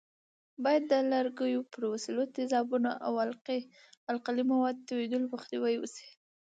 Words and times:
باید 0.63 0.83
د 0.91 0.93
لرګیو 1.13 1.61
پر 1.71 1.81
وسایلو 1.93 2.23
د 2.25 2.31
تیزابونو 2.37 2.91
او 3.05 3.13
القلي 4.13 4.43
موادو 4.51 4.85
توېدلو 4.89 5.31
مخنیوی 5.33 5.75
وشي. 5.79 6.07